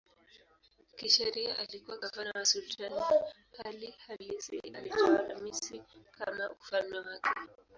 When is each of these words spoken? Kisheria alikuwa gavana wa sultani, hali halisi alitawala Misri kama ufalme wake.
Kisheria 0.95 1.57
alikuwa 1.57 1.97
gavana 1.97 2.31
wa 2.35 2.45
sultani, 2.45 3.01
hali 3.63 3.93
halisi 4.07 4.59
alitawala 4.59 5.39
Misri 5.39 5.81
kama 6.17 6.49
ufalme 6.51 6.97
wake. 6.99 7.29